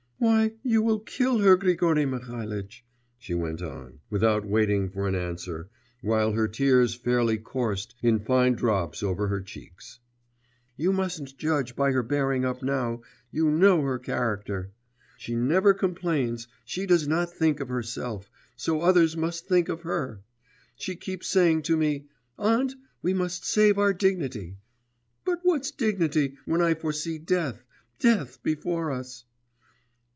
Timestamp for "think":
17.33-17.59, 19.47-19.69